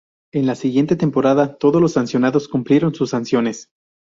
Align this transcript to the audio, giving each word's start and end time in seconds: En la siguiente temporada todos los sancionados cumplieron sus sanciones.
En 0.33 0.47
la 0.47 0.55
siguiente 0.55 0.95
temporada 0.95 1.57
todos 1.59 1.79
los 1.79 1.93
sancionados 1.93 2.47
cumplieron 2.47 2.95
sus 2.95 3.11
sanciones. 3.11 3.67